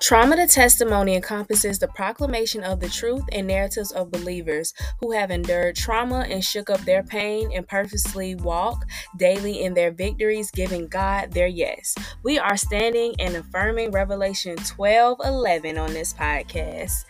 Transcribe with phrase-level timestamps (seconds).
[0.00, 5.30] Trauma to testimony encompasses the proclamation of the truth and narratives of believers who have
[5.30, 8.86] endured trauma and shook up their pain and purposely walk
[9.18, 11.94] daily in their victories, giving God their yes.
[12.22, 17.04] We are standing and affirming Revelation 12 11 on this podcast.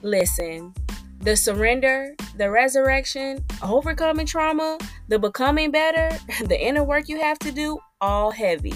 [0.00, 0.72] Listen,
[1.20, 4.78] the surrender, the resurrection, overcoming trauma,
[5.08, 6.08] the becoming better,
[6.46, 8.74] the inner work you have to do, all heavy.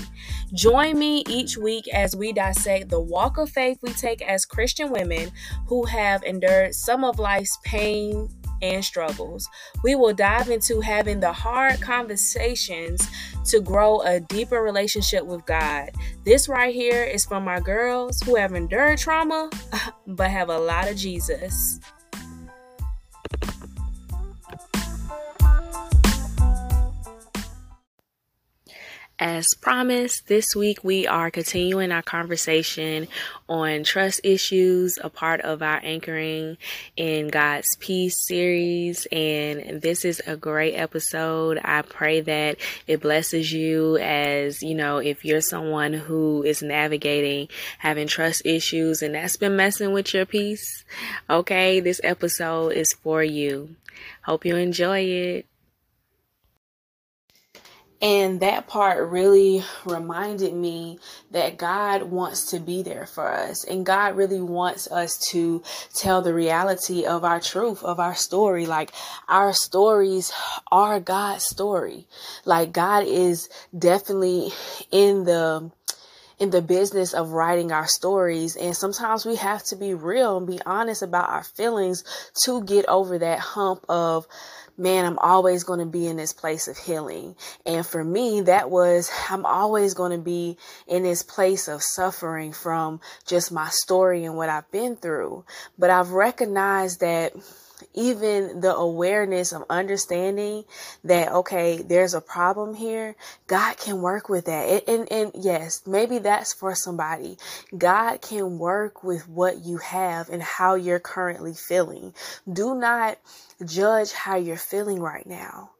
[0.52, 4.90] Join me each week as we dissect the walk of faith we take as Christian
[4.90, 5.30] women
[5.66, 8.28] who have endured some of life's pain
[8.62, 9.48] and struggles.
[9.82, 13.06] We will dive into having the hard conversations
[13.46, 15.90] to grow a deeper relationship with God.
[16.24, 19.50] This right here is from my girls who have endured trauma
[20.06, 21.80] but have a lot of Jesus.
[29.20, 33.06] As promised, this week we are continuing our conversation
[33.48, 36.56] on trust issues, a part of our Anchoring
[36.96, 39.06] in God's Peace series.
[39.12, 41.60] And this is a great episode.
[41.62, 42.56] I pray that
[42.88, 47.46] it blesses you as, you know, if you're someone who is navigating
[47.78, 50.84] having trust issues and that's been messing with your peace.
[51.30, 53.76] Okay, this episode is for you.
[54.22, 55.46] Hope you enjoy it.
[58.04, 60.98] And that part really reminded me
[61.30, 63.64] that God wants to be there for us.
[63.64, 65.62] And God really wants us to
[65.94, 68.66] tell the reality of our truth, of our story.
[68.66, 68.92] Like
[69.26, 70.34] our stories
[70.70, 72.06] are God's story.
[72.44, 74.50] Like God is definitely
[74.90, 75.70] in the
[76.38, 78.56] in the business of writing our stories.
[78.56, 82.04] And sometimes we have to be real and be honest about our feelings
[82.44, 84.26] to get over that hump of
[84.76, 87.36] man, I'm always going to be in this place of healing.
[87.64, 92.52] And for me, that was, I'm always going to be in this place of suffering
[92.52, 95.44] from just my story and what I've been through.
[95.78, 97.32] But I've recognized that
[97.94, 100.64] even the awareness of understanding
[101.04, 103.14] that okay there's a problem here
[103.46, 104.88] god can work with that.
[104.88, 107.36] And, and, yes maybe that's for somebody.
[107.76, 112.14] God can work with what you have and how you're currently feeling.
[112.50, 113.18] Do not
[113.64, 115.70] judge how you're feeling right now.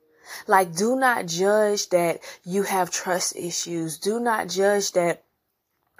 [0.47, 3.99] Like do not judge that you have trust issues.
[3.99, 5.24] Do not judge that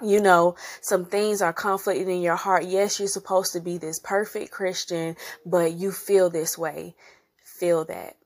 [0.01, 2.65] you know, some things are conflicting in your heart.
[2.65, 6.95] Yes, you're supposed to be this perfect Christian, but you feel this way.
[7.43, 8.17] Feel that.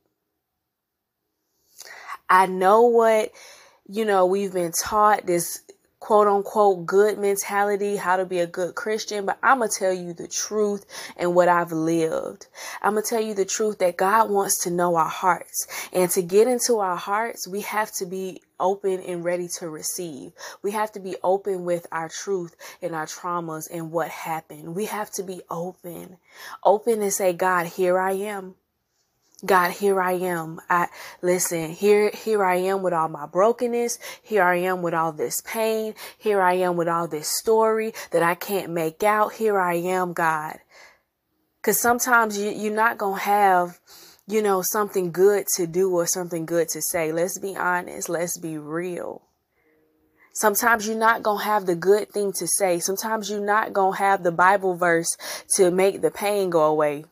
[2.30, 3.32] I know what,
[3.88, 5.62] you know, we've been taught this
[6.00, 9.94] quote unquote good mentality, how to be a good Christian, but I'm going to tell
[9.94, 10.86] you the truth
[11.18, 12.48] and what I've lived.
[12.82, 15.68] I'm going to tell you the truth that God wants to know our hearts.
[15.92, 20.34] And to get into our hearts, we have to be open and ready to receive.
[20.62, 24.76] We have to be open with our truth and our traumas and what happened.
[24.76, 26.18] We have to be open,
[26.64, 28.56] open and say, God, here I am.
[29.46, 30.60] God, here I am.
[30.70, 30.88] I
[31.22, 33.98] listen, here, here I am with all my brokenness.
[34.22, 35.96] Here I am with all this pain.
[36.18, 39.34] Here I am with all this story that I can't make out.
[39.34, 40.60] Here I am, God.
[41.62, 43.80] Cause sometimes you, you're not going to have,
[44.30, 47.12] you know, something good to do or something good to say.
[47.12, 48.10] Let's be honest.
[48.10, 49.24] Let's be real.
[50.34, 52.80] Sometimes you're not going to have the good thing to say.
[52.80, 55.18] Sometimes you're not going to have the Bible verse
[55.56, 57.06] to make the pain go away.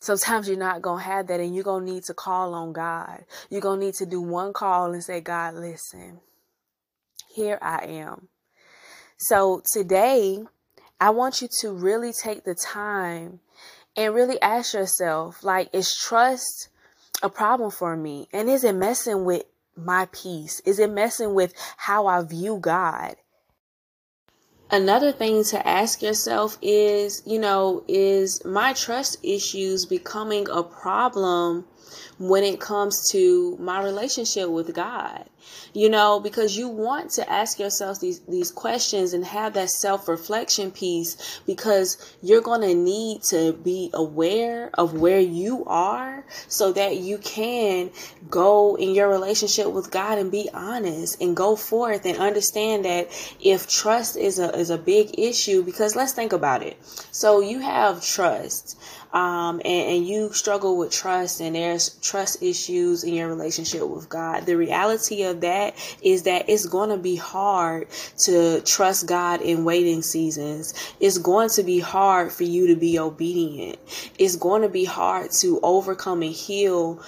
[0.00, 2.72] Sometimes you're not going to have that and you're going to need to call on
[2.72, 3.26] God.
[3.50, 6.20] You're going to need to do one call and say, God, listen,
[7.34, 8.28] here I am.
[9.18, 10.42] So today,
[10.98, 13.40] I want you to really take the time
[13.96, 16.68] and really ask yourself, like, is trust
[17.22, 18.28] a problem for me?
[18.32, 19.44] And is it messing with
[19.76, 20.60] my peace?
[20.64, 23.16] Is it messing with how I view God?
[24.70, 31.64] Another thing to ask yourself is, you know, is my trust issues becoming a problem
[32.18, 35.24] when it comes to my relationship with God?
[35.72, 40.08] you know, because you want to ask yourself these, these questions and have that self
[40.08, 46.72] reflection piece because you're going to need to be aware of where you are so
[46.72, 47.90] that you can
[48.28, 53.08] go in your relationship with God and be honest and go forth and understand that
[53.40, 56.76] if trust is a, is a big issue, because let's think about it.
[57.12, 58.78] So you have trust
[59.12, 64.08] um, and, and you struggle with trust and there's trust issues in your relationship with
[64.08, 69.40] God, the reality of that is that it's going to be hard to trust God
[69.42, 70.74] in waiting seasons.
[71.00, 73.78] It's going to be hard for you to be obedient.
[74.18, 77.02] It's going to be hard to overcome and heal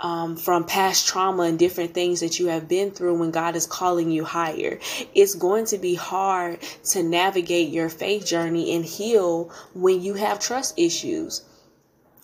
[0.00, 3.66] um, from past trauma and different things that you have been through when God is
[3.66, 4.78] calling you higher.
[5.14, 6.60] It's going to be hard
[6.90, 11.42] to navigate your faith journey and heal when you have trust issues.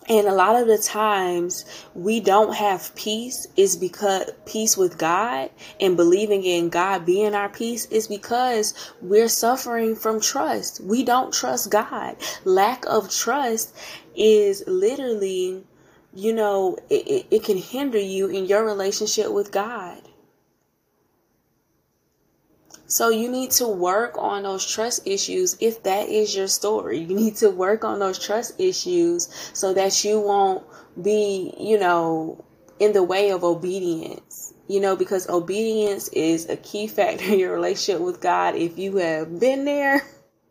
[0.08, 1.64] And a lot of the times
[1.94, 7.48] we don't have peace is because peace with God and believing in God being our
[7.48, 10.80] peace is because we're suffering from trust.
[10.80, 12.16] We don't trust God.
[12.44, 13.76] Lack of trust
[14.16, 15.62] is literally
[16.14, 20.00] you know, it, it can hinder you in your relationship with God.
[22.86, 26.98] So you need to work on those trust issues if that is your story.
[26.98, 30.62] You need to work on those trust issues so that you won't
[31.00, 32.44] be, you know,
[32.78, 34.52] in the way of obedience.
[34.68, 38.56] You know, because obedience is a key factor in your relationship with God.
[38.56, 40.02] If you have been there,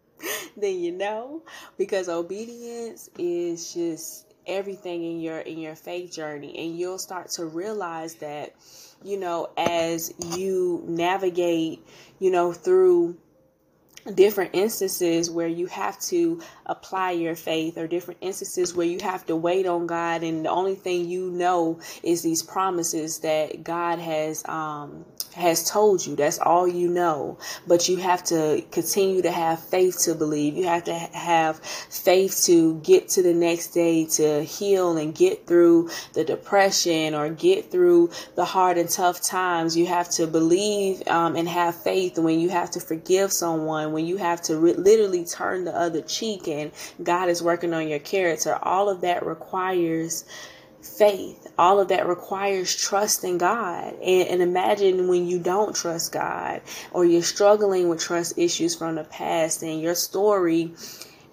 [0.57, 1.43] then you know,
[1.77, 6.57] because obedience is just everything in your in your faith journey.
[6.57, 8.53] And you'll start to realize that
[9.03, 11.85] you know as you navigate
[12.19, 13.17] you know through
[14.15, 19.25] different instances where you have to apply your faith or different instances where you have
[19.27, 23.99] to wait on God and the only thing you know is these promises that God
[23.99, 26.15] has um has told you.
[26.15, 27.37] That's all you know.
[27.67, 30.55] But you have to continue to have faith to believe.
[30.55, 35.47] You have to have faith to get to the next day to heal and get
[35.47, 39.77] through the depression or get through the hard and tough times.
[39.77, 44.05] You have to believe um, and have faith when you have to forgive someone, when
[44.05, 47.99] you have to re- literally turn the other cheek and God is working on your
[47.99, 48.57] character.
[48.61, 50.25] All of that requires
[50.81, 51.47] faith.
[51.57, 53.93] All of that requires trust in God.
[53.93, 56.61] And, and, imagine when you don't trust God
[56.91, 60.73] or you're struggling with trust issues from the past and your story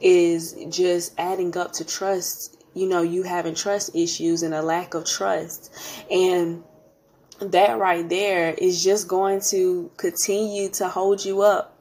[0.00, 4.94] is just adding up to trust, you know, you having trust issues and a lack
[4.94, 5.72] of trust.
[6.10, 6.62] And
[7.40, 11.77] that right there is just going to continue to hold you up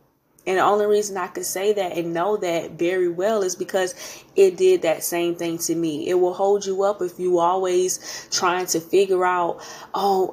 [0.48, 3.94] and the only reason I could say that and know that very well is because
[4.34, 6.08] it did that same thing to me.
[6.08, 9.62] It will hold you up if you always trying to figure out,
[9.94, 10.32] oh,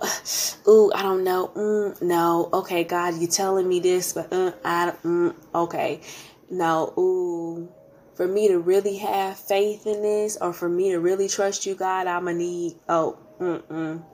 [0.68, 4.92] ooh, I don't know, mm, no, okay, God, you telling me this, but uh, I,
[5.02, 6.00] mm, okay,
[6.48, 7.68] no, ooh.
[8.14, 11.74] For me to really have faith in this, or for me to really trust you,
[11.74, 14.13] God, I'ma need, oh, mm, mm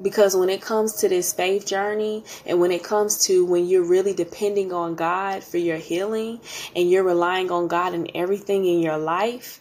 [0.00, 3.84] because when it comes to this faith journey and when it comes to when you're
[3.84, 6.40] really depending on God for your healing
[6.74, 9.60] and you're relying on God in everything in your life,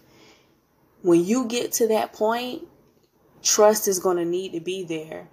[1.02, 2.64] when you get to that point,
[3.44, 5.28] trust is going to need to be there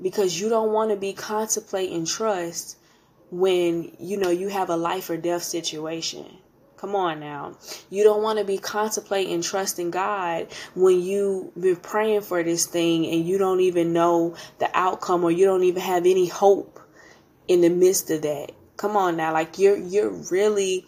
[0.00, 2.76] because you don't want to be contemplating trust
[3.30, 6.26] when you know you have a life or death situation.
[6.78, 7.56] Come on now.
[7.90, 10.46] You don't want to be contemplating trusting God
[10.76, 15.32] when you've been praying for this thing and you don't even know the outcome or
[15.32, 16.78] you don't even have any hope
[17.48, 18.52] in the midst of that.
[18.76, 19.32] Come on now.
[19.32, 20.86] Like you're you're really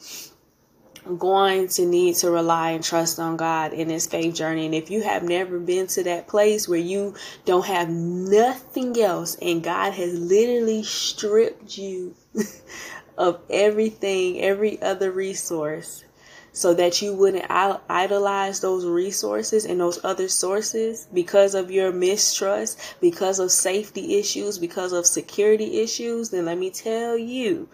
[1.19, 4.67] going to need to rely and trust on God in this faith journey.
[4.67, 7.15] And if you have never been to that place where you
[7.45, 12.15] don't have nothing else and God has literally stripped you
[13.21, 16.05] of everything, every other resource,
[16.53, 22.81] so that you wouldn't idolize those resources and those other sources because of your mistrust,
[22.99, 27.69] because of safety issues, because of security issues, then let me tell you,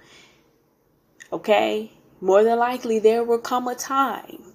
[1.32, 4.52] okay, more than likely there will come a time,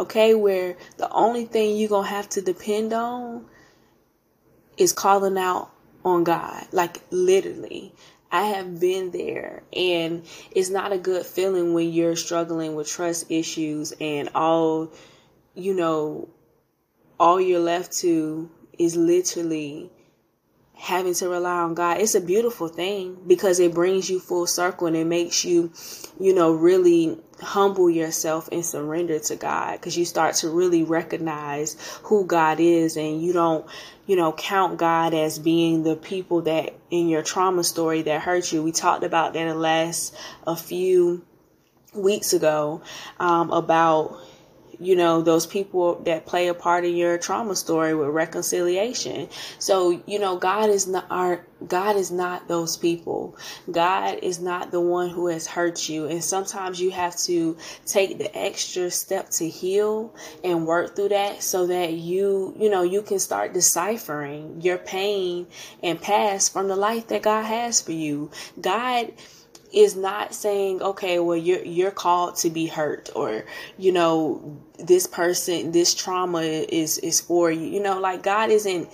[0.00, 3.46] okay, where the only thing you're going to have to depend on
[4.76, 5.70] is calling out
[6.04, 7.94] on God, like literally.
[8.34, 13.30] I have been there and it's not a good feeling when you're struggling with trust
[13.30, 14.90] issues and all,
[15.54, 16.28] you know,
[17.20, 19.92] all you're left to is literally
[20.76, 22.00] having to rely on God.
[22.00, 25.72] It's a beautiful thing because it brings you full circle and it makes you,
[26.20, 31.76] you know, really humble yourself and surrender to God because you start to really recognize
[32.04, 33.66] who God is and you don't,
[34.06, 38.52] you know, count God as being the people that in your trauma story that hurt
[38.52, 38.62] you.
[38.62, 40.14] We talked about that in the last
[40.46, 41.24] a few
[41.94, 42.82] weeks ago
[43.20, 44.18] um, about
[44.80, 49.28] you know those people that play a part in your trauma story with reconciliation.
[49.58, 53.36] So you know god is not our god is not those people.
[53.70, 56.06] God is not the one who has hurt you.
[56.06, 61.42] And sometimes you have to take the extra step to heal and work through that
[61.42, 65.46] so that you you know you can start deciphering your pain
[65.82, 68.30] and past from the life that god has for you.
[68.60, 69.12] God
[69.74, 73.44] is not saying okay well you're you're called to be hurt or
[73.76, 78.88] you know this person this trauma is is for you you know like god isn't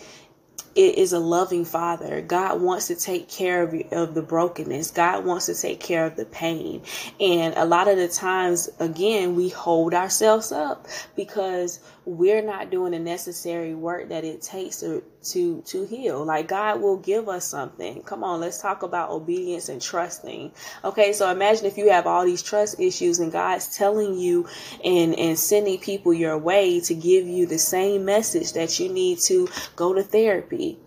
[0.74, 2.20] it is a loving father.
[2.20, 4.92] God wants to take care of, of the brokenness.
[4.92, 6.82] God wants to take care of the pain.
[7.18, 12.92] And a lot of the times, again, we hold ourselves up because we're not doing
[12.92, 16.24] the necessary work that it takes to to to heal.
[16.24, 18.02] Like god will give us something.
[18.02, 20.52] Come on let's talk about obedience and trusting.
[20.84, 24.48] Okay so imagine if you have all these trust issues and god's telling you
[24.84, 29.18] and and sending people your way to give you the same message that you need
[29.26, 30.78] to go to therapy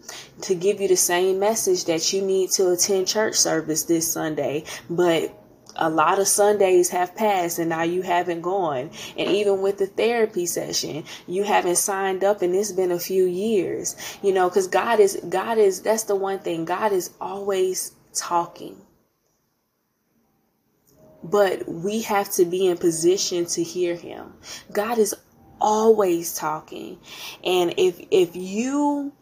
[0.42, 4.64] to give you the same message that you need to attend church service this sunday.
[4.90, 5.43] But
[5.76, 8.92] a lot of Sundays have passed and now you haven't gone.
[9.18, 13.26] And even with the therapy session, you haven't signed up and it's been a few
[13.26, 13.96] years.
[14.22, 16.66] You know, cuz God is God is that's the one thing.
[16.66, 18.78] God is always talking.
[21.24, 24.34] But we have to be in position to hear him.
[24.72, 25.16] God is
[25.62, 27.00] always talking.
[27.44, 29.14] And if if you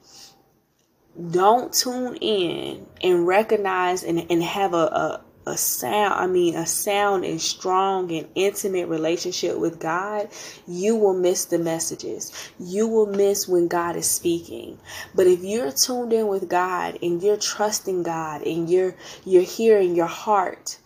[1.30, 6.68] don't tune in and recognize and, and have a, a a sound, I mean, a
[6.68, 10.30] sound and strong and intimate relationship with God,
[10.68, 12.32] you will miss the messages.
[12.60, 14.80] You will miss when God is speaking.
[15.16, 18.96] But if you're tuned in with God and you're trusting God and you're
[19.26, 20.78] you're hearing your heart,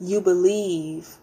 [0.00, 1.16] you believe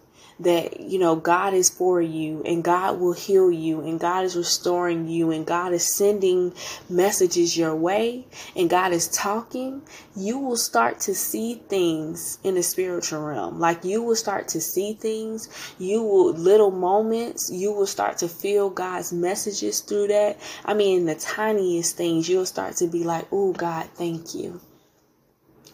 [0.44, 4.36] that you know God is for you and God will heal you and God is
[4.36, 6.54] restoring you and God is sending
[6.88, 9.82] messages your way and God is talking,
[10.16, 13.58] you will start to see things in the spiritual realm.
[13.58, 18.28] Like you will start to see things, you will little moments, you will start to
[18.28, 20.38] feel God's messages through that.
[20.64, 24.60] I mean, the tiniest things, you'll start to be like, "Oh God, thank you."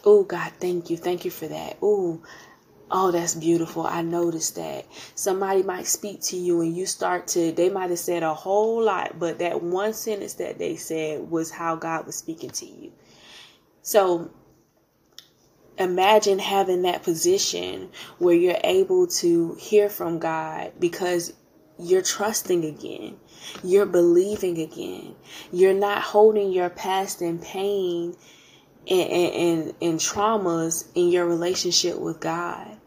[0.04, 0.96] Oh God, thank you.
[0.96, 1.76] Thank you for that.
[1.82, 2.20] Oh,
[2.90, 3.87] Oh, that's beautiful.
[3.87, 4.87] I noticed that.
[5.14, 8.83] Somebody might speak to you and you start to, they might have said a whole
[8.83, 12.92] lot, but that one sentence that they said was how God was speaking to you.
[13.83, 14.30] So
[15.78, 21.33] imagine having that position where you're able to hear from God because
[21.78, 23.16] you're trusting again.
[23.62, 25.14] You're believing again.
[25.52, 28.16] You're not holding your past and pain
[28.88, 32.77] and, and, and, traumas in your relationship with God.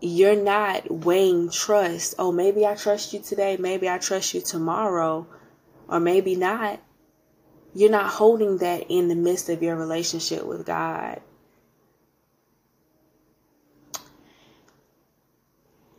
[0.00, 2.14] You're not weighing trust.
[2.18, 3.56] Oh, maybe I trust you today.
[3.58, 5.26] Maybe I trust you tomorrow.
[5.88, 6.80] Or maybe not.
[7.74, 11.20] You're not holding that in the midst of your relationship with God.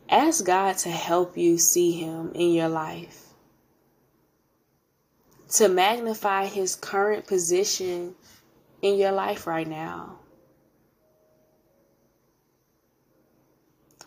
[0.08, 3.32] Ask God to help you see Him in your life
[5.52, 8.14] to magnify his current position
[8.80, 10.18] in your life right now.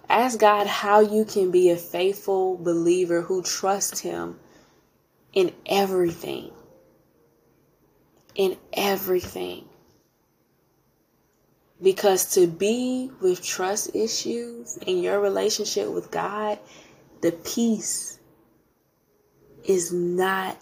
[0.10, 4.40] Ask God how you can be a faithful believer who trusts him
[5.34, 6.52] in everything.
[8.36, 9.66] In everything.
[11.82, 16.60] Because to be with trust issues in your relationship with God,
[17.22, 18.20] the peace
[19.64, 20.58] is not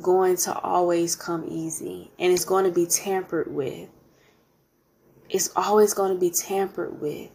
[0.00, 3.88] going to always come easy and it's going to be tampered with.
[5.30, 7.30] It's always going to be tampered with.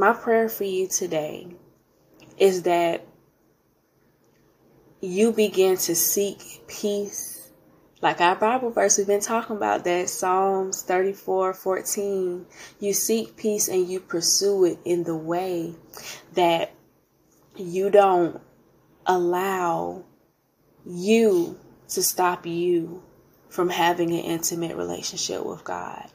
[0.00, 1.46] My prayer for you today
[2.38, 3.06] is that
[5.02, 7.52] you begin to seek peace.
[8.00, 12.46] Like our Bible verse, we've been talking about that Psalms 34 14.
[12.80, 15.74] You seek peace and you pursue it in the way
[16.32, 16.72] that
[17.54, 18.40] you don't
[19.04, 20.06] allow
[20.86, 23.02] you to stop you
[23.50, 26.10] from having an intimate relationship with God.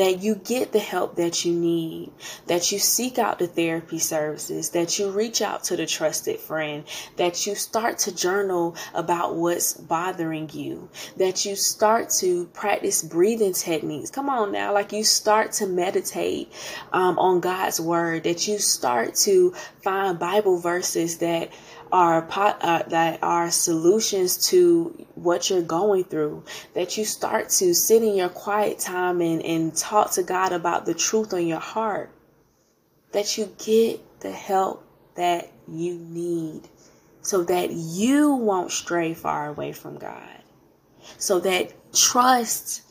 [0.00, 2.12] That you get the help that you need,
[2.46, 6.84] that you seek out the therapy services, that you reach out to the trusted friend,
[7.16, 10.88] that you start to journal about what's bothering you,
[11.18, 14.10] that you start to practice breathing techniques.
[14.10, 16.50] Come on now, like you start to meditate
[16.92, 19.52] um, on God's word, that you start to
[19.82, 21.50] find Bible verses that
[21.92, 26.44] are uh, that are solutions to what you're going through
[26.74, 30.86] that you start to sit in your quiet time and, and talk to god about
[30.86, 32.10] the truth on your heart
[33.12, 34.84] that you get the help
[35.16, 36.62] that you need
[37.22, 40.42] so that you won't stray far away from god
[41.18, 42.82] so that trust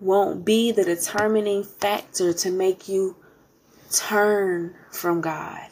[0.00, 3.16] won't be the determining factor to make you
[3.90, 5.68] turn from god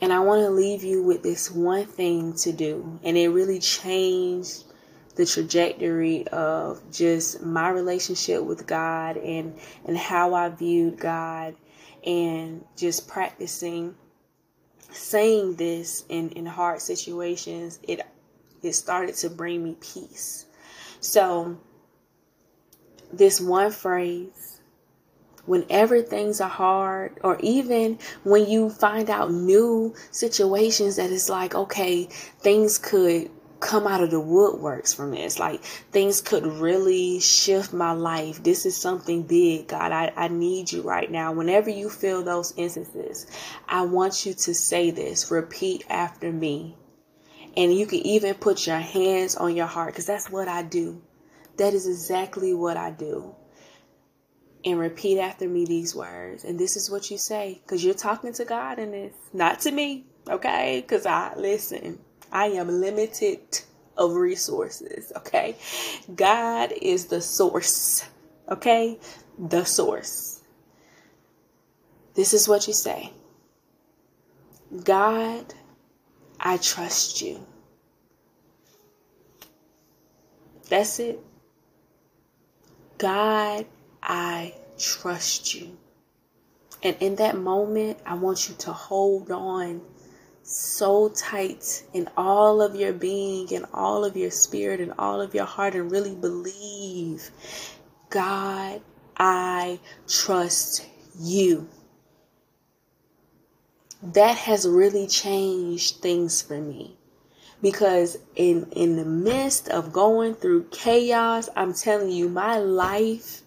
[0.00, 2.98] And I want to leave you with this one thing to do.
[3.02, 4.64] And it really changed
[5.16, 11.56] the trajectory of just my relationship with God and and how I viewed God
[12.04, 13.94] and just practicing
[14.90, 18.00] saying this in in hard situations it
[18.62, 20.46] it started to bring me peace
[21.00, 21.56] so
[23.12, 24.55] this one phrase
[25.46, 31.54] whenever things are hard or even when you find out new situations that it's like
[31.54, 32.04] okay
[32.40, 35.38] things could come out of the woodworks from this.
[35.38, 38.42] Like things could really shift my life.
[38.42, 39.92] This is something big, God.
[39.92, 41.32] I, I need you right now.
[41.32, 43.26] Whenever you feel those instances,
[43.68, 45.30] I want you to say this.
[45.30, 46.76] Repeat after me.
[47.56, 51.02] And you can even put your hands on your heart because that's what I do.
[51.56, 53.34] That is exactly what I do.
[54.66, 56.44] And repeat after me these words.
[56.44, 59.70] And this is what you say because you're talking to God in this, not to
[59.70, 60.04] me.
[60.28, 60.80] Okay?
[60.80, 62.00] Because I listen.
[62.32, 63.40] I am limited
[63.96, 65.56] of resources, okay?
[66.14, 68.04] God is the source,
[68.48, 68.98] okay?
[69.38, 70.42] The source.
[72.14, 73.12] This is what you say
[74.84, 75.54] God,
[76.40, 77.46] I trust you.
[80.68, 81.20] That's it.
[82.98, 83.66] God,
[84.06, 85.76] I trust you.
[86.82, 89.80] And in that moment, I want you to hold on
[90.44, 95.34] so tight in all of your being and all of your spirit and all of
[95.34, 97.30] your heart and really believe
[98.10, 98.80] God,
[99.16, 100.86] I trust
[101.18, 101.68] you.
[104.02, 106.96] That has really changed things for me
[107.60, 113.42] because in in the midst of going through chaos, I'm telling you my life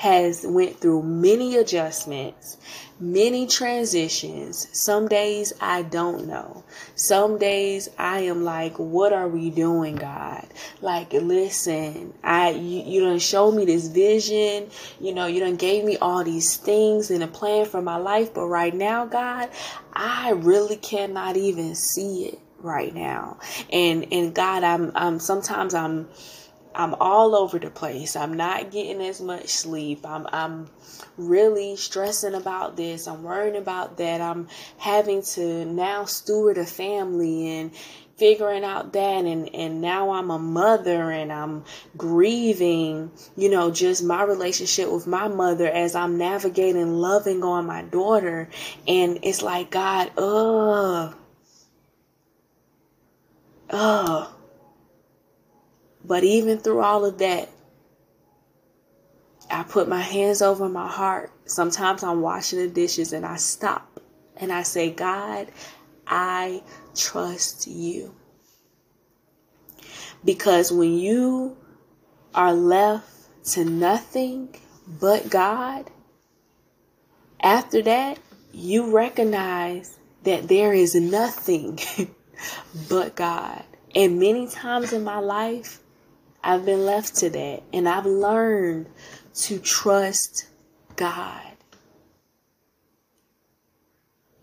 [0.00, 2.56] has went through many adjustments,
[2.98, 4.66] many transitions.
[4.72, 6.64] Some days I don't know.
[6.94, 10.46] Some days I am like, what are we doing, God?
[10.80, 14.70] Like, listen, I you, you done show me this vision.
[15.00, 18.32] You know, you done gave me all these things and a plan for my life.
[18.32, 19.50] But right now, God,
[19.92, 23.36] I really cannot even see it right now.
[23.70, 26.08] And and God, I'm I'm sometimes I'm
[26.74, 28.16] I'm all over the place.
[28.16, 30.06] I'm not getting as much sleep.
[30.06, 30.68] I'm I'm
[31.16, 33.08] really stressing about this.
[33.08, 34.20] I'm worrying about that.
[34.20, 37.72] I'm having to now steward a family and
[38.16, 41.64] figuring out that and and now I'm a mother and I'm
[41.96, 47.82] grieving, you know, just my relationship with my mother as I'm navigating loving on my
[47.82, 48.48] daughter
[48.86, 51.16] and it's like God, ugh.
[53.70, 54.29] Ugh
[56.10, 57.48] but even through all of that,
[59.48, 61.30] I put my hands over my heart.
[61.44, 64.00] Sometimes I'm washing the dishes and I stop
[64.36, 65.46] and I say, God,
[66.08, 66.64] I
[66.96, 68.12] trust you.
[70.24, 71.56] Because when you
[72.34, 73.06] are left
[73.52, 74.52] to nothing
[74.88, 75.92] but God,
[77.40, 78.18] after that,
[78.52, 81.78] you recognize that there is nothing
[82.88, 83.62] but God.
[83.94, 85.80] And many times in my life,
[86.42, 88.88] I've been left to that and I've learned
[89.34, 90.46] to trust
[90.96, 91.42] God.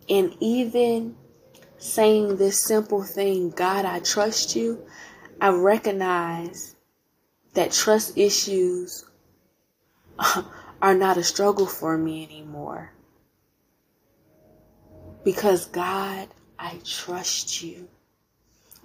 [0.10, 1.16] And even
[1.78, 4.86] saying this simple thing, God, I trust you,
[5.42, 6.76] I recognize
[7.54, 9.06] that trust issues
[10.82, 12.92] are not a struggle for me anymore.
[15.24, 17.90] Because God, I trust you.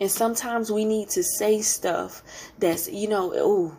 [0.02, 2.24] And sometimes we need to say stuff
[2.58, 3.76] that's, you know, oh,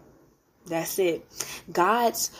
[0.65, 1.25] that's it.
[1.69, 2.31] God's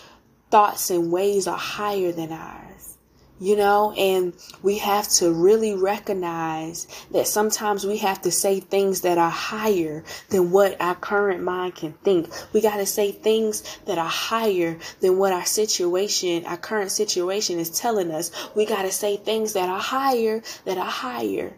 [0.50, 2.98] thoughts and ways are higher than ours,
[3.42, 9.02] you know, and we have to really recognize that sometimes we have to say things
[9.02, 12.30] that are higher than what our current mind can think.
[12.54, 17.60] We got to say things that are higher than what our situation, our current situation
[17.60, 18.32] is telling us.
[18.56, 21.58] We got to say things that are higher, that are higher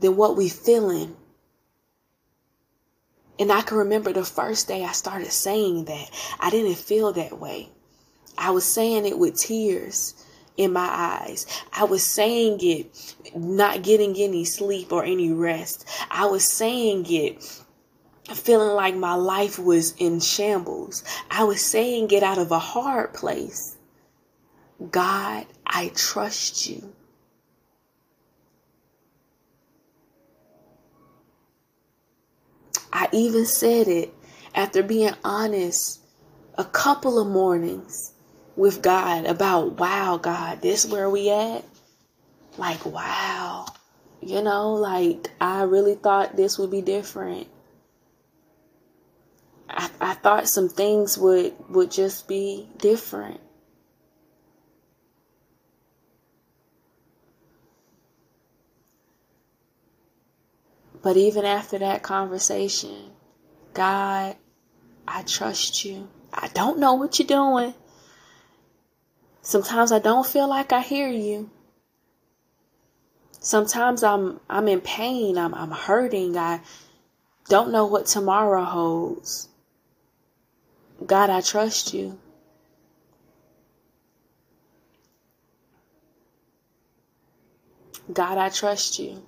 [0.00, 1.16] than what we feeling
[3.38, 6.10] and I can remember the first day I started saying that.
[6.40, 7.68] I didn't feel that way.
[8.38, 10.14] I was saying it with tears
[10.56, 11.46] in my eyes.
[11.72, 15.88] I was saying it not getting any sleep or any rest.
[16.10, 17.42] I was saying it
[18.34, 21.04] feeling like my life was in shambles.
[21.30, 23.76] I was saying it out of a hard place.
[24.90, 26.92] God, I trust you.
[33.06, 34.12] I even said it
[34.54, 36.00] after being honest
[36.58, 38.12] a couple of mornings
[38.56, 41.64] with God about, wow, God, this where we at?
[42.58, 43.66] Like, wow.
[44.20, 47.46] You know, like I really thought this would be different.
[49.68, 53.40] I, I thought some things would would just be different.
[61.06, 63.12] But even after that conversation,
[63.74, 64.34] God,
[65.06, 66.08] I trust you.
[66.34, 67.74] I don't know what you're doing.
[69.40, 71.48] Sometimes I don't feel like I hear you.
[73.38, 75.38] Sometimes I'm I'm in pain.
[75.38, 76.36] I'm I'm hurting.
[76.36, 76.60] I
[77.48, 79.48] don't know what tomorrow holds.
[81.06, 82.18] God, I trust you.
[88.12, 89.22] God, I trust you.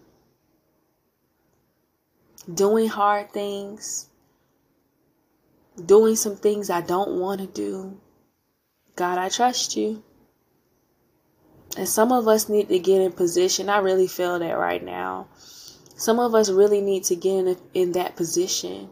[2.52, 4.08] Doing hard things,
[5.84, 8.00] doing some things I don't want to do.
[8.96, 10.02] God, I trust you.
[11.76, 13.68] And some of us need to get in position.
[13.68, 15.28] I really feel that right now.
[15.96, 18.88] Some of us really need to get in, in that position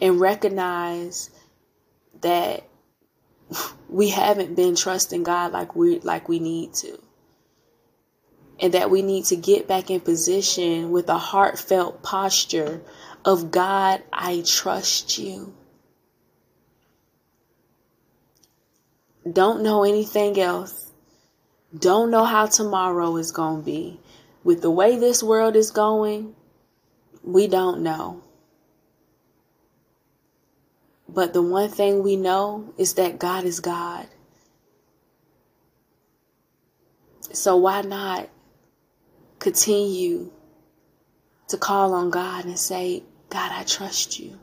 [0.00, 1.30] and recognize
[2.20, 2.64] that
[3.88, 6.98] we haven't been trusting God like we like we need to.
[8.58, 12.82] And that we need to get back in position with a heartfelt posture
[13.24, 15.54] of God, I trust you.
[19.30, 20.90] Don't know anything else.
[21.78, 24.00] Don't know how tomorrow is going to be.
[24.42, 26.34] With the way this world is going,
[27.22, 28.22] we don't know.
[31.08, 34.06] But the one thing we know is that God is God.
[37.32, 38.28] So why not
[39.38, 40.30] continue
[41.48, 44.38] to call on God and say, God, I trust you.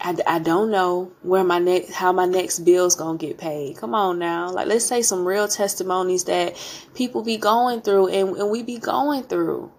[0.00, 3.76] I, I don't know where my next how my next bill's gonna get paid.
[3.76, 6.56] Come on now, like let's say some real testimonies that
[6.94, 9.70] people be going through and, and we be going through.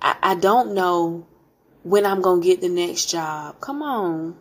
[0.00, 1.26] I, I don't know
[1.82, 3.60] when I'm gonna get the next job.
[3.60, 4.36] Come on.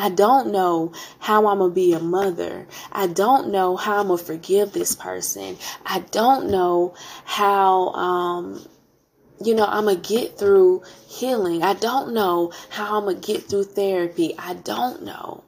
[0.00, 2.66] I don't know how I'm gonna be a mother.
[2.90, 5.56] I don't know how I'm gonna forgive this person.
[5.84, 8.64] I don't know how um
[9.42, 11.62] you know, I'm going to get through healing.
[11.62, 14.34] I don't know how I'm going to get through therapy.
[14.38, 15.44] I don't know.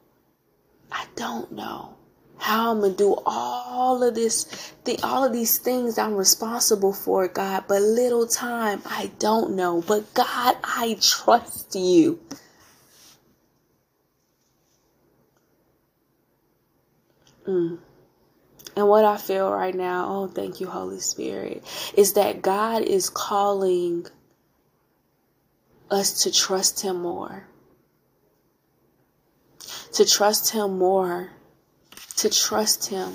[0.90, 1.94] I don't know
[2.38, 6.92] how I'm going to do all of this, the, all of these things I'm responsible
[6.92, 9.82] for, God, but little time, I don't know.
[9.82, 12.18] But God, I trust you.
[17.46, 17.78] Mm.
[18.76, 21.62] And what I feel right now, oh, thank you, Holy Spirit,
[21.96, 24.06] is that God is calling
[25.90, 27.46] us to trust Him more.
[29.94, 31.30] To trust Him more.
[32.16, 33.12] To trust Him.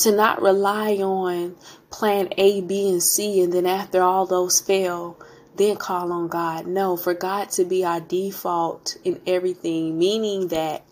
[0.00, 1.56] To not rely on
[1.90, 5.18] plan A, B, and C, and then after all those fail,
[5.56, 6.66] then call on God.
[6.66, 10.84] No, for God to be our default in everything, meaning that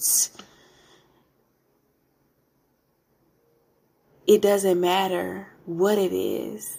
[4.27, 6.79] It doesn't matter what it is.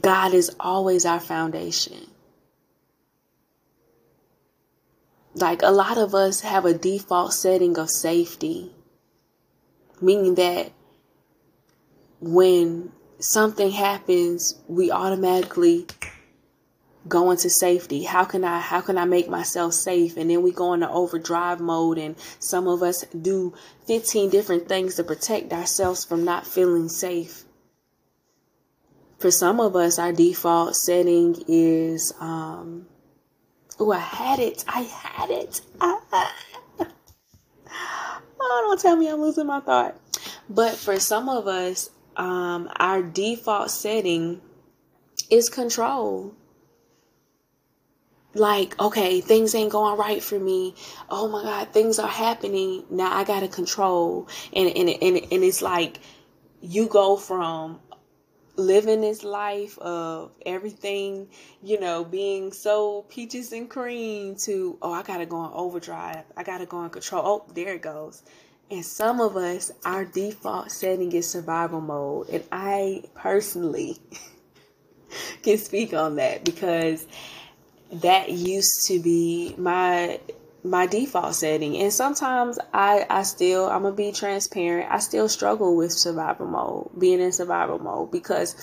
[0.00, 2.06] God is always our foundation.
[5.34, 8.72] Like a lot of us have a default setting of safety,
[10.00, 10.72] meaning that
[12.20, 15.86] when something happens, we automatically
[17.08, 18.04] go to safety?
[18.04, 20.16] How can i how can i make myself safe?
[20.16, 23.54] And then we go into overdrive mode and some of us do
[23.86, 27.44] 15 different things to protect ourselves from not feeling safe.
[29.18, 32.86] For some of us our default setting is um
[33.78, 34.64] oh i had it.
[34.68, 35.60] I had it.
[38.42, 39.96] Oh don't tell me i'm losing my thought.
[40.48, 44.40] But for some of us um our default setting
[45.30, 46.34] is control
[48.34, 50.74] like, okay, things ain't going right for me.
[51.08, 52.84] Oh my God, things are happening.
[52.90, 54.28] Now I gotta control.
[54.52, 56.00] And, and, and, and it's like,
[56.60, 57.80] you go from
[58.56, 61.28] living this life of everything,
[61.62, 66.24] you know, being so peaches and cream to, oh, I gotta go on overdrive.
[66.36, 67.22] I gotta go on control.
[67.24, 68.22] Oh, there it goes.
[68.70, 72.28] And some of us, our default setting is survival mode.
[72.28, 73.98] And I personally
[75.42, 77.06] can speak on that because
[77.92, 80.20] that used to be my
[80.62, 81.76] my default setting.
[81.76, 84.90] And sometimes i i still i'm gonna be transparent.
[84.90, 88.54] I still struggle with survival mode being in survival mode because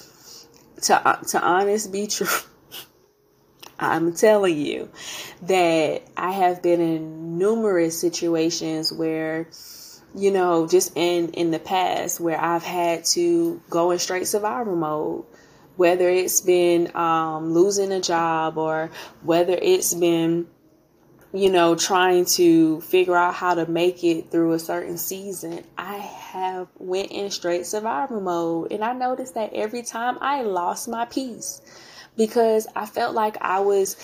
[0.83, 2.27] to to honest be true
[3.79, 4.89] i'm telling you
[5.43, 9.47] that i have been in numerous situations where
[10.15, 14.75] you know just in in the past where i've had to go in straight survival
[14.75, 15.25] mode
[15.77, 20.47] whether it's been um, losing a job or whether it's been
[21.33, 25.97] you know trying to figure out how to make it through a certain season i
[25.97, 28.71] have went in straight survival mode.
[28.71, 31.61] And i noticed that every time i lost my peace
[32.15, 33.97] because i felt like i was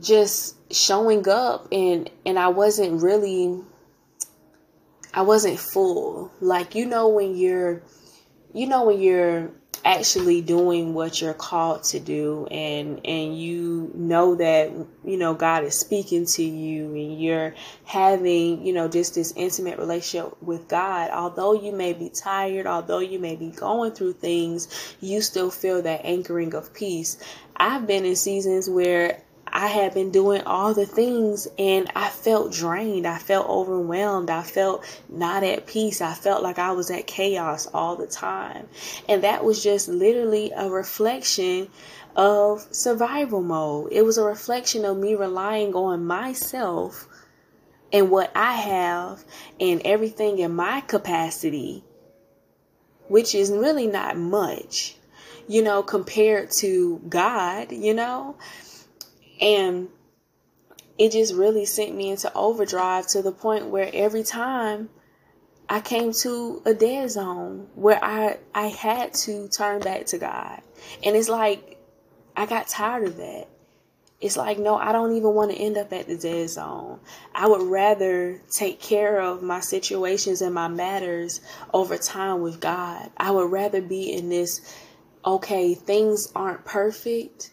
[0.00, 3.60] just showing up and and i wasn't really
[5.14, 6.32] i wasn't full.
[6.40, 7.82] Like you know when you're
[8.52, 9.52] you know when you're
[9.84, 14.70] actually doing what you're called to do and and you know that
[15.04, 19.78] you know God is speaking to you and you're having you know just this intimate
[19.78, 21.10] relationship with God.
[21.10, 25.82] Although you may be tired although you may be going through things you still feel
[25.82, 27.18] that anchoring of peace.
[27.56, 29.22] I've been in seasons where
[29.56, 33.06] I had been doing all the things and I felt drained.
[33.06, 34.28] I felt overwhelmed.
[34.28, 36.00] I felt not at peace.
[36.00, 38.66] I felt like I was at chaos all the time.
[39.08, 41.68] And that was just literally a reflection
[42.16, 43.92] of survival mode.
[43.92, 47.06] It was a reflection of me relying on myself
[47.92, 49.24] and what I have
[49.60, 51.84] and everything in my capacity,
[53.06, 54.96] which is really not much,
[55.46, 58.34] you know, compared to God, you know.
[59.44, 59.88] And
[60.96, 64.88] it just really sent me into overdrive to the point where every time
[65.68, 70.62] I came to a dead zone where I I had to turn back to God.
[71.02, 71.78] And it's like
[72.36, 73.48] I got tired of that.
[74.20, 77.00] It's like no, I don't even want to end up at the dead zone.
[77.34, 81.40] I would rather take care of my situations and my matters
[81.72, 83.10] over time with God.
[83.16, 84.74] I would rather be in this
[85.24, 87.50] okay, things aren't perfect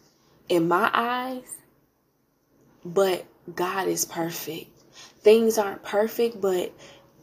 [0.49, 1.60] in my eyes,
[2.83, 4.69] but God is perfect.
[5.21, 6.73] Things aren't perfect, but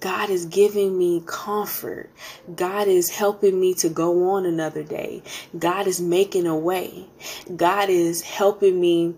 [0.01, 2.11] God is giving me comfort.
[2.55, 5.23] God is helping me to go on another day.
[5.59, 7.07] God is making a way.
[7.55, 9.17] God is helping me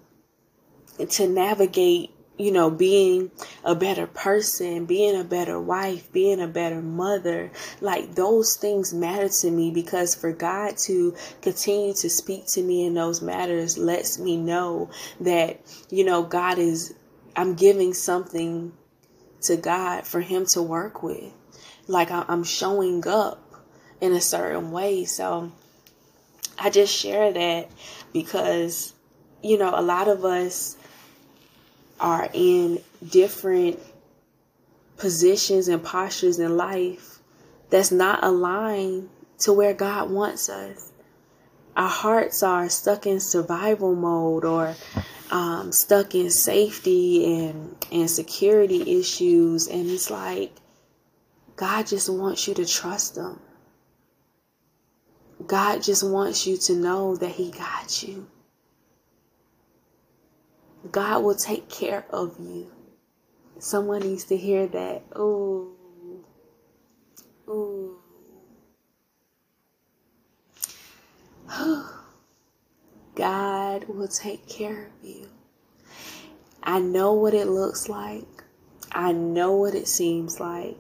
[1.07, 3.31] to navigate you know, being
[3.65, 7.51] a better person, being a better wife, being a better mother,
[7.83, 12.87] like those things matter to me because for God to continue to speak to me
[12.87, 14.89] in those matters lets me know
[15.21, 16.95] that, you know, God is,
[17.37, 18.73] I'm giving something
[19.43, 21.33] to God for Him to work with.
[21.89, 23.53] Like I'm showing up
[24.01, 25.05] in a certain way.
[25.05, 25.53] So
[26.59, 27.71] I just share that
[28.15, 28.95] because,
[29.43, 30.79] you know, a lot of us,
[32.01, 33.79] are in different
[34.97, 37.19] positions and postures in life
[37.71, 39.09] that's not aligned
[39.39, 40.93] to where God wants us.
[41.77, 44.75] Our hearts are stuck in survival mode or
[45.31, 49.69] um, stuck in safety and, and security issues.
[49.69, 50.53] And it's like,
[51.57, 53.39] God just wants you to trust Him.
[55.47, 58.27] God just wants you to know that He got you.
[60.91, 62.71] God will take care of you.
[63.59, 65.03] Someone needs to hear that.
[65.17, 65.77] Ooh.
[67.49, 67.99] Ooh.
[73.15, 75.29] God will take care of you.
[76.63, 78.25] I know what it looks like.
[78.93, 80.79] I know what it seems like.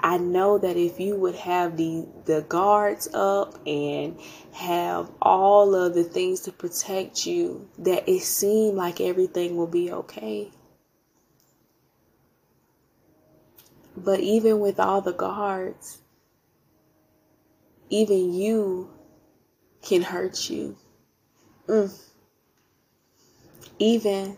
[0.00, 4.18] I know that if you would have the the guards up and
[4.52, 9.90] have all of the things to protect you, that it seemed like everything will be
[9.92, 10.50] okay.
[13.96, 15.98] But even with all the guards,
[17.88, 18.90] even you
[19.82, 20.76] can hurt you.
[21.66, 21.98] Mm.
[23.78, 24.36] Even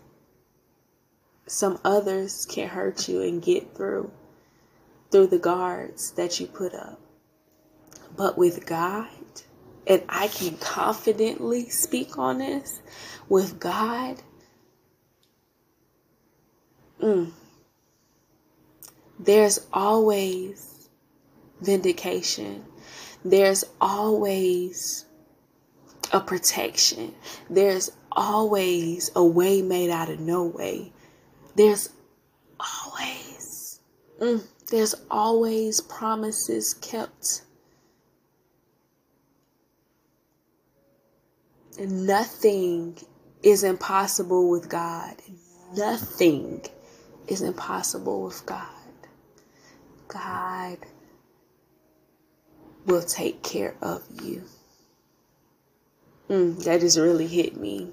[1.47, 4.11] some others can hurt you and get through
[5.11, 7.01] through the guards that you put up.
[8.17, 9.09] But with God,
[9.87, 12.83] and I can confidently speak on this,
[13.29, 14.17] with God,
[17.03, 17.31] mm,
[19.19, 20.89] there's always
[21.61, 22.65] vindication.
[23.25, 25.07] There's always
[26.13, 27.15] a protection.
[27.51, 30.93] There's always a way made out of no way.
[31.57, 31.91] There's
[32.61, 33.81] always.
[34.21, 37.43] Mm, there's always promises kept.
[41.79, 42.99] And nothing
[43.43, 45.15] is impossible with God.
[45.77, 46.65] Nothing
[47.27, 48.67] is impossible with God.
[50.09, 50.79] God
[52.87, 54.43] will take care of you.
[56.29, 57.91] Mm, that just really hit me.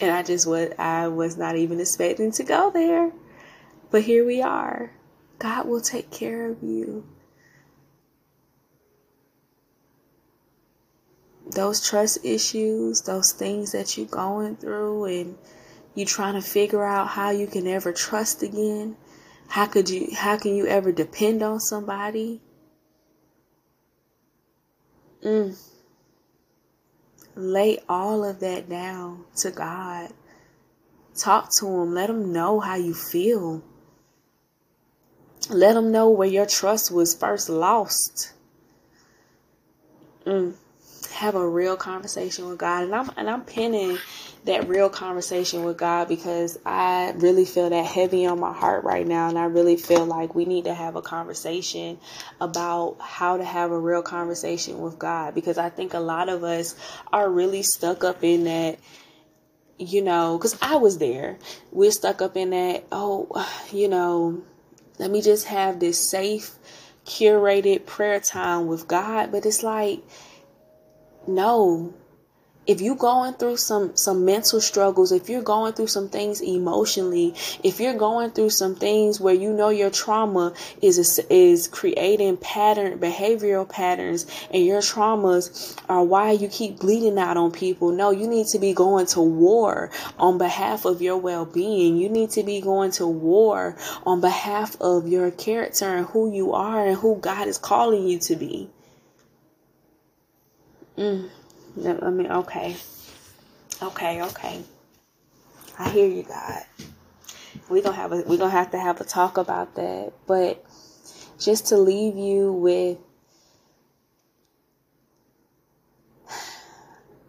[0.00, 3.12] And I just what I was not even expecting to go there.
[3.92, 4.90] But here we are.
[5.38, 7.04] God will take care of you.
[11.54, 15.38] those trust issues, those things that you're going through, and
[15.94, 18.96] you're trying to figure out how you can ever trust again.
[19.48, 22.40] How could you how can you ever depend on somebody?
[25.22, 25.58] Mm.
[27.34, 30.10] Lay all of that down to God.
[31.14, 31.94] Talk to him.
[31.94, 33.62] Let him know how you feel.
[35.50, 38.32] Let them know where your trust was first lost.
[40.24, 40.54] Mm.
[41.14, 42.84] Have a real conversation with God.
[42.84, 43.98] And I'm and I'm pinning
[44.44, 49.06] that real conversation with God because I really feel that heavy on my heart right
[49.06, 49.28] now.
[49.28, 51.98] And I really feel like we need to have a conversation
[52.40, 56.42] about how to have a real conversation with God because I think a lot of
[56.44, 56.74] us
[57.12, 58.78] are really stuck up in that
[59.78, 61.38] you know, because I was there.
[61.72, 63.28] We're stuck up in that, oh,
[63.72, 64.42] you know,
[64.98, 66.56] let me just have this safe,
[67.06, 69.32] curated prayer time with God.
[69.32, 70.00] But it's like,
[71.26, 71.94] no,
[72.66, 77.34] if you're going through some some mental struggles if you're going through some things emotionally
[77.62, 82.98] if you're going through some things where you know your trauma is is creating pattern
[82.98, 87.92] behavioral patterns and your traumas are why you keep bleeding out on people.
[87.92, 91.96] No you need to be going to war on behalf of your well-being.
[91.96, 96.52] You need to be going to war on behalf of your character and who you
[96.52, 98.70] are and who God is calling you to be.
[100.98, 101.30] Mm.
[101.76, 102.76] I mean, okay.
[103.82, 104.62] Okay, okay.
[105.78, 106.62] I hear you, God.
[107.68, 110.12] We're gonna have a we're gonna have to have a talk about that.
[110.26, 110.64] But
[111.38, 112.98] just to leave you with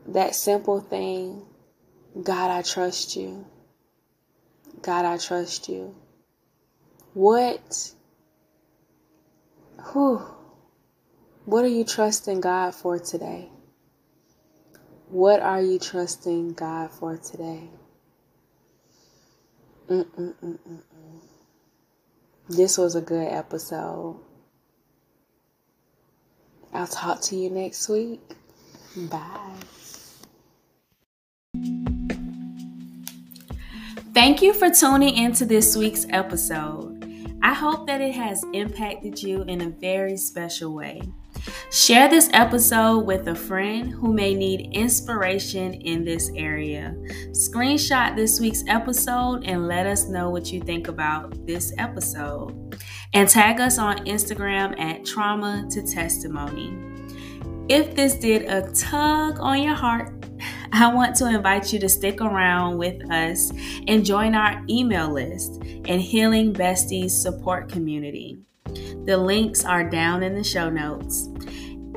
[0.07, 1.43] that simple thing,
[2.21, 3.45] God, I trust you.
[4.81, 5.95] God, I trust you.
[7.13, 7.93] What
[9.81, 10.21] who
[11.45, 13.49] what are you trusting God for today?
[15.13, 17.69] What are you trusting God for today?
[19.87, 20.79] Mm-mm-mm-mm.
[22.49, 24.19] This was a good episode.
[26.73, 28.21] I'll talk to you next week.
[29.11, 29.53] Bye.
[34.15, 37.37] Thank you for tuning into this week's episode.
[37.43, 41.03] I hope that it has impacted you in a very special way.
[41.71, 46.95] Share this episode with a friend who may need inspiration in this area.
[47.31, 52.79] Screenshot this week's episode and let us know what you think about this episode.
[53.13, 56.77] And tag us on Instagram at Trauma to Testimony.
[57.69, 60.13] If this did a tug on your heart,
[60.71, 63.51] I want to invite you to stick around with us
[63.87, 68.39] and join our email list and Healing Besties support community.
[69.05, 71.27] The links are down in the show notes.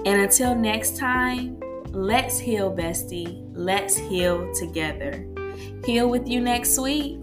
[0.05, 3.45] And until next time, let's heal, bestie.
[3.55, 5.27] Let's heal together.
[5.85, 7.19] Heal with you next week.